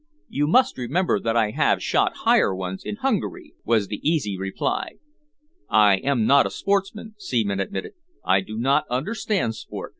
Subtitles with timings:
[0.29, 4.93] "You must remember that I have shot higher ones in Hungary," was the easy reply.
[5.69, 7.91] "I am not a sportsman," Seaman admitted.
[8.25, 9.89] "I do not understand sport.